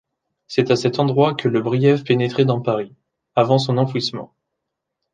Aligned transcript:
C'est 0.47 0.71
à 0.71 0.75
cet 0.75 0.97
endroit 0.97 1.35
que 1.35 1.47
la 1.47 1.61
Bièvre 1.61 2.03
pénétrait 2.03 2.43
dans 2.43 2.59
Paris, 2.59 2.95
avant 3.35 3.59
son 3.59 3.77
enfouissement. 3.77 4.33